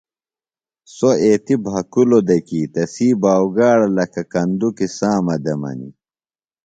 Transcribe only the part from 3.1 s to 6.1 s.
باؤگاڑہ لکہ کندُکیۡ سامہ دےۡ منیۡ